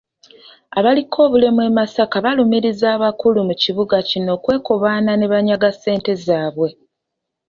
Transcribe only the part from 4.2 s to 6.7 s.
okwekobaana ne banyaga ssente zaabwe